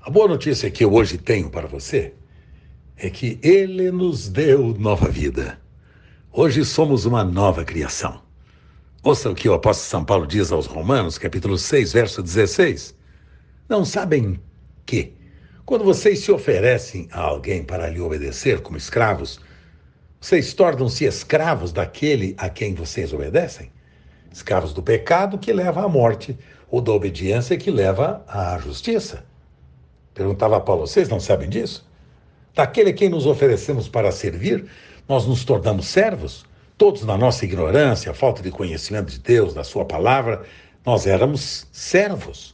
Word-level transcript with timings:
A 0.00 0.10
boa 0.10 0.28
notícia 0.28 0.70
que 0.70 0.84
eu 0.84 0.94
hoje 0.94 1.18
tenho 1.18 1.50
para 1.50 1.66
você 1.66 2.14
é 2.96 3.10
que 3.10 3.38
Ele 3.42 3.90
nos 3.90 4.28
deu 4.28 4.72
nova 4.78 5.08
vida. 5.08 5.60
Hoje 6.32 6.64
somos 6.64 7.04
uma 7.04 7.24
nova 7.24 7.64
criação. 7.64 8.22
Ouça 9.02 9.28
o 9.28 9.34
que 9.34 9.48
o 9.48 9.54
apóstolo 9.54 9.90
São 9.90 10.04
Paulo 10.04 10.26
diz 10.26 10.52
aos 10.52 10.66
Romanos, 10.66 11.18
capítulo 11.18 11.58
6, 11.58 11.92
verso 11.92 12.22
16. 12.22 12.94
Não 13.68 13.84
sabem 13.84 14.40
que, 14.86 15.14
quando 15.66 15.84
vocês 15.84 16.20
se 16.20 16.30
oferecem 16.30 17.08
a 17.10 17.20
alguém 17.20 17.64
para 17.64 17.90
lhe 17.90 18.00
obedecer 18.00 18.60
como 18.60 18.78
escravos, 18.78 19.40
vocês 20.20 20.54
tornam-se 20.54 21.04
escravos 21.04 21.72
daquele 21.72 22.34
a 22.38 22.48
quem 22.48 22.72
vocês 22.72 23.12
obedecem? 23.12 23.70
Escravos 24.32 24.72
do 24.72 24.82
pecado 24.82 25.38
que 25.38 25.52
leva 25.52 25.84
à 25.84 25.88
morte, 25.88 26.38
ou 26.70 26.80
da 26.80 26.92
obediência 26.92 27.56
que 27.58 27.70
leva 27.70 28.24
à 28.28 28.56
justiça. 28.58 29.26
Perguntava 30.18 30.60
Paulo, 30.60 30.84
vocês 30.84 31.08
não 31.08 31.20
sabem 31.20 31.48
disso? 31.48 31.88
Daquele 32.52 32.90
a 32.90 32.92
quem 32.92 33.08
nos 33.08 33.24
oferecemos 33.24 33.88
para 33.88 34.10
servir, 34.10 34.66
nós 35.08 35.24
nos 35.24 35.44
tornamos 35.44 35.86
servos? 35.86 36.44
Todos 36.76 37.04
na 37.04 37.16
nossa 37.16 37.44
ignorância, 37.44 38.12
falta 38.12 38.42
de 38.42 38.50
conhecimento 38.50 39.12
de 39.12 39.20
Deus, 39.20 39.54
da 39.54 39.62
sua 39.62 39.84
palavra, 39.84 40.42
nós 40.84 41.06
éramos 41.06 41.68
servos. 41.70 42.52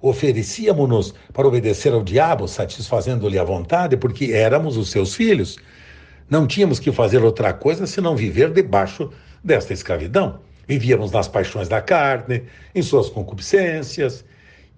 Oferecíamos-nos 0.00 1.12
para 1.32 1.48
obedecer 1.48 1.92
ao 1.92 2.04
diabo, 2.04 2.46
satisfazendo-lhe 2.46 3.40
a 3.40 3.44
vontade, 3.44 3.96
porque 3.96 4.26
éramos 4.26 4.76
os 4.76 4.88
seus 4.88 5.12
filhos. 5.12 5.58
Não 6.28 6.46
tínhamos 6.46 6.78
que 6.78 6.92
fazer 6.92 7.24
outra 7.24 7.52
coisa 7.52 7.88
senão 7.88 8.14
viver 8.14 8.52
debaixo 8.52 9.10
desta 9.42 9.72
escravidão. 9.72 10.38
Vivíamos 10.68 11.10
nas 11.10 11.26
paixões 11.26 11.68
da 11.68 11.82
carne, 11.82 12.44
em 12.72 12.82
suas 12.82 13.10
concupiscências, 13.10 14.24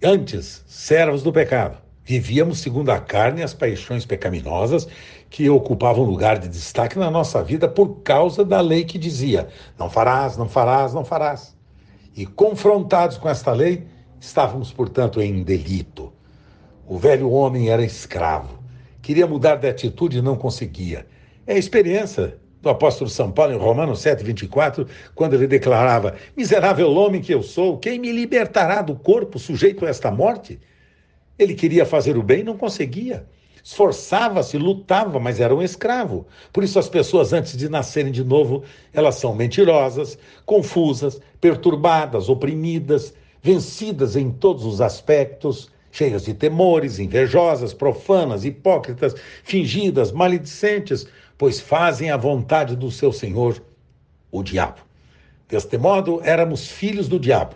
antes 0.03 0.65
servos 0.67 1.23
do 1.23 1.31
pecado. 1.31 1.92
Vivíamos 2.05 2.59
segundo 2.59 2.91
a 2.91 2.99
carne 2.99 3.45
as 3.45 3.55
paixões 3.55 4.05
pecaminosas 4.05 4.89
que 5.31 5.49
ocupavam 5.49 6.03
lugar 6.03 6.37
de 6.39 6.49
destaque 6.49 6.99
na 6.99 7.11
nossa 7.11 7.43
vida 7.45 7.69
por 7.69 8.01
causa 8.03 8.45
da 8.45 8.61
lei 8.61 8.85
que 8.85 8.99
dizia: 8.99 9.47
não 9.79 9.89
farás, 9.89 10.37
não 10.37 10.49
farás, 10.49 10.93
não 10.93 11.05
farás. 11.05 11.57
E 12.17 12.27
confrontados 12.27 13.19
com 13.19 13.29
esta 13.29 13.53
lei, 13.53 13.87
estávamos, 14.21 14.73
portanto, 14.73 15.23
em 15.23 15.45
delito. 15.45 16.13
O 16.89 16.99
velho 16.99 17.31
homem 17.31 17.71
era 17.71 17.85
escravo, 17.85 18.59
queria 19.01 19.27
mudar 19.27 19.57
de 19.57 19.69
atitude 19.69 20.19
e 20.19 20.23
não 20.23 20.37
conseguia. 20.37 21.07
É 21.47 21.55
a 21.55 21.59
experiência 21.59 22.37
do 22.61 22.69
apóstolo 22.69 23.09
São 23.09 23.31
Paulo 23.31 23.53
em 23.53 23.59
Romanos 23.59 24.01
7, 24.01 24.25
24, 24.25 24.89
quando 25.15 25.35
ele 25.35 25.47
declarava: 25.47 26.17
Miserável 26.37 26.93
homem 26.93 27.21
que 27.21 27.33
eu 27.33 27.45
sou, 27.45 27.79
quem 27.79 28.01
me 28.01 28.11
libertará 28.11 28.83
do 28.83 28.97
corpo 28.97 29.39
sujeito 29.39 29.87
a 29.87 29.89
esta 29.89 30.11
morte? 30.11 30.59
Ele 31.43 31.55
queria 31.55 31.85
fazer 31.85 32.17
o 32.17 32.23
bem 32.23 32.41
e 32.41 32.45
não 32.45 32.57
conseguia. 32.57 33.27
Esforçava-se, 33.65 34.59
lutava, 34.59 35.21
mas 35.21 35.39
era 35.39 35.55
um 35.55 35.63
escravo. 35.63 36.27
Por 36.53 36.65
isso 36.65 36.79
as 36.79 36.89
pessoas 36.89 37.33
antes 37.33 37.57
de 37.57 37.69
nascerem 37.69 38.11
de 38.11 38.25
novo, 38.25 38.65
elas 38.93 39.17
são 39.17 39.35
mentirosas, 39.35 40.19
confusas, 40.45 41.21
perturbadas, 41.41 42.29
oprimidas, 42.29 43.15
vencidas 43.41 44.17
em 44.17 44.31
todos 44.31 44.65
os 44.65 44.81
aspectos, 44.81 45.71
cheias 45.93 46.25
de 46.25 46.35
temores, 46.35 46.99
invejosas, 46.99 47.73
profanas, 47.73 48.45
hipócritas, 48.45 49.15
fingidas, 49.45 50.11
maledicentes, 50.11 51.07
pois 51.39 51.61
fazem 51.61 52.11
a 52.11 52.17
vontade 52.17 52.75
do 52.75 52.91
seu 52.91 53.13
Senhor, 53.13 53.63
o 54.31 54.43
diabo. 54.43 54.81
Deste 55.49 55.77
modo, 55.77 56.21
éramos 56.25 56.67
filhos 56.67 57.09
do 57.09 57.21
diabo, 57.21 57.55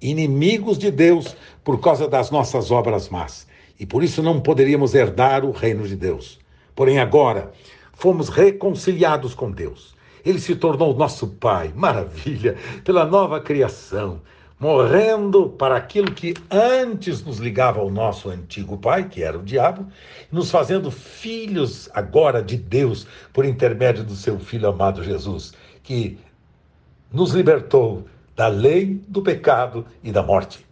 inimigos 0.00 0.78
de 0.78 0.90
Deus 0.90 1.36
por 1.64 1.80
causa 1.80 2.08
das 2.08 2.30
nossas 2.30 2.70
obras 2.70 3.08
más, 3.08 3.46
e 3.78 3.86
por 3.86 4.02
isso 4.02 4.22
não 4.22 4.40
poderíamos 4.40 4.94
herdar 4.94 5.44
o 5.44 5.50
reino 5.50 5.86
de 5.86 5.96
Deus. 5.96 6.38
Porém, 6.74 6.98
agora 6.98 7.52
fomos 7.92 8.28
reconciliados 8.28 9.34
com 9.34 9.50
Deus. 9.50 9.94
Ele 10.24 10.38
se 10.38 10.56
tornou 10.56 10.94
nosso 10.94 11.28
Pai, 11.28 11.72
maravilha, 11.74 12.56
pela 12.84 13.04
nova 13.04 13.40
criação 13.40 14.20
morrendo 14.58 15.50
para 15.50 15.76
aquilo 15.76 16.12
que 16.12 16.34
antes 16.50 17.22
nos 17.22 17.38
ligava 17.38 17.80
ao 17.80 17.90
nosso 17.90 18.30
antigo 18.30 18.78
pai, 18.78 19.08
que 19.08 19.22
era 19.22 19.38
o 19.38 19.42
diabo, 19.42 19.86
nos 20.32 20.50
fazendo 20.50 20.90
filhos 20.90 21.90
agora 21.92 22.42
de 22.42 22.56
Deus 22.56 23.06
por 23.32 23.44
intermédio 23.44 24.02
do 24.02 24.14
seu 24.14 24.38
filho 24.38 24.68
amado 24.68 25.04
Jesus, 25.04 25.52
que 25.82 26.18
nos 27.12 27.32
libertou 27.32 28.06
da 28.36 28.46
lei, 28.46 29.02
do 29.08 29.22
pecado 29.22 29.84
e 30.04 30.12
da 30.12 30.22
morte. 30.22 30.64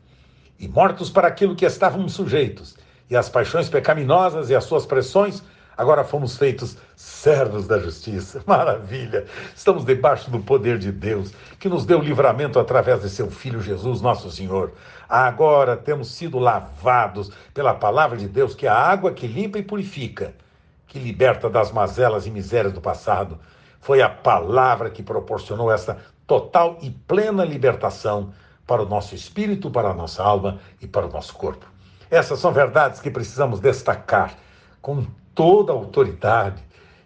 E 0.61 0.69
mortos 0.69 1.11
para 1.11 1.27
aquilo 1.27 1.57
que 1.57 1.65
estávamos 1.65 2.13
sujeitos, 2.13 2.77
e 3.11 3.17
as 3.17 3.29
paixões 3.29 3.69
pecaminosas 3.69 4.51
e 4.51 4.55
as 4.55 4.65
suas 4.65 4.87
pressões, 4.87 5.43
Agora 5.77 6.05
fomos 6.05 6.37
feitos 6.37 6.77
servos 6.95 7.67
da 7.67 7.79
justiça. 7.79 8.43
Maravilha! 8.47 9.25
Estamos 9.55 9.85
debaixo 9.85 10.31
do 10.31 10.39
poder 10.39 10.79
de 10.79 10.93
Deus, 10.93 11.33
que 11.59 11.69
nos 11.69 11.85
deu 11.85 12.01
livramento 12.01 12.61
através 12.61 13.03
de 13.03 13.11
seu 13.11 13.29
Filho 13.29 13.61
Jesus, 13.61 14.01
nosso 14.01 14.31
Senhor. 14.31 14.73
Agora 15.09 15.77
temos 15.77 16.13
sido 16.13 16.39
lavados 16.39 17.31
pela 17.53 17.75
palavra 17.75 18.17
de 18.17 18.29
Deus, 18.29 18.55
que 18.55 18.67
é 18.67 18.71
a 18.71 18.79
água 18.79 19.13
que 19.13 19.27
limpa 19.27 19.59
e 19.59 19.65
purifica, 19.65 20.33
que 20.87 20.99
liberta 20.99 21.51
das 21.51 21.73
mazelas 21.73 22.25
e 22.25 22.31
misérias 22.31 22.73
do 22.73 22.81
passado. 22.81 23.39
Foi 23.81 24.01
a 24.01 24.09
palavra 24.09 24.91
que 24.91 25.03
proporcionou 25.03 25.73
essa 25.73 25.99
total 26.27 26.79
e 26.83 26.91
plena 26.91 27.45
libertação 27.45 28.33
para 28.67 28.83
o 28.83 28.89
nosso 28.89 29.15
espírito, 29.15 29.71
para 29.71 29.91
a 29.91 29.95
nossa 29.95 30.23
alma 30.23 30.59
e 30.81 30.87
para 30.87 31.07
o 31.07 31.11
nosso 31.11 31.35
corpo. 31.35 31.67
Essas 32.11 32.39
são 32.39 32.53
verdades 32.53 33.01
que 33.01 33.11
precisamos 33.11 33.61
destacar 33.61 34.35
com 34.81 35.05
toda 35.35 35.73
a 35.73 35.75
autoridade 35.75 36.63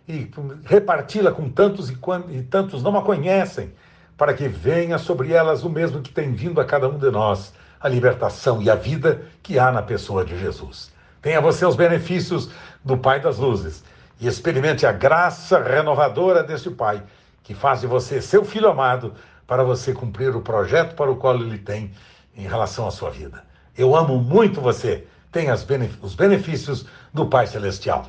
e 0.06 0.30
reparti-la 0.64 1.32
com 1.32 1.48
tantos 1.48 1.90
e, 1.90 1.98
e 2.30 2.42
tantos 2.42 2.82
não 2.82 2.96
a 2.96 3.02
conhecem, 3.02 3.72
para 4.16 4.34
que 4.34 4.48
venha 4.48 4.98
sobre 4.98 5.32
elas 5.32 5.62
o 5.62 5.70
mesmo 5.70 6.00
que 6.00 6.10
tem 6.10 6.32
vindo 6.32 6.60
a 6.60 6.64
cada 6.64 6.88
um 6.88 6.98
de 6.98 7.10
nós, 7.10 7.52
a 7.80 7.88
libertação 7.88 8.60
e 8.60 8.68
a 8.68 8.74
vida 8.74 9.22
que 9.42 9.58
há 9.58 9.70
na 9.70 9.82
pessoa 9.82 10.24
de 10.24 10.36
Jesus. 10.36 10.92
Tenha 11.22 11.40
você 11.40 11.64
os 11.64 11.76
benefícios 11.76 12.50
do 12.84 12.96
Pai 12.96 13.20
das 13.20 13.38
Luzes 13.38 13.84
e 14.20 14.26
experimente 14.26 14.84
a 14.86 14.92
graça 14.92 15.62
renovadora 15.62 16.42
desse 16.42 16.70
Pai, 16.70 17.02
que 17.48 17.54
faz 17.54 17.80
de 17.80 17.86
você 17.86 18.20
seu 18.20 18.44
filho 18.44 18.68
amado 18.68 19.14
para 19.46 19.64
você 19.64 19.94
cumprir 19.94 20.36
o 20.36 20.42
projeto 20.42 20.94
para 20.94 21.10
o 21.10 21.16
qual 21.16 21.34
ele 21.34 21.56
tem 21.56 21.90
em 22.36 22.46
relação 22.46 22.86
à 22.86 22.90
sua 22.90 23.10
vida. 23.10 23.42
Eu 23.74 23.96
amo 23.96 24.18
muito 24.18 24.60
você. 24.60 25.06
Tenha 25.32 25.54
os 25.54 26.14
benefícios 26.14 26.84
do 27.14 27.24
Pai 27.24 27.46
Celestial. 27.46 28.04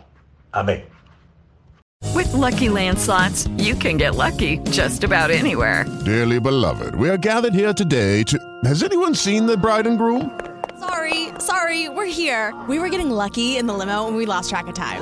Amém. 0.52 0.84
With 2.14 2.34
lucky 2.34 2.68
landslots, 2.68 3.48
you 3.58 3.78
can 3.78 3.98
get 3.98 4.16
lucky 4.16 4.60
just 4.72 5.06
about 5.06 5.32
anywhere. 5.32 5.86
Dearly 6.04 6.42
beloved, 6.42 6.96
we 6.96 7.10
are 7.10 7.18
gathered 7.18 7.54
here 7.54 7.74
today 7.74 8.24
to. 8.24 8.38
Has 8.66 8.84
anyone 8.84 9.16
seen 9.16 9.46
the 9.46 9.56
bride 9.56 9.88
and 9.88 9.98
groom? 9.98 10.38
Sorry, 10.80 11.30
sorry, 11.40 11.88
we're 11.88 12.12
here. 12.12 12.54
We 12.68 12.78
were 12.78 12.90
getting 12.90 13.10
lucky 13.10 13.56
in 13.56 13.68
the 13.68 13.74
limo 13.74 14.06
and 14.08 14.18
we 14.18 14.26
lost 14.26 14.50
track 14.50 14.68
of 14.68 14.74
time. 14.76 15.02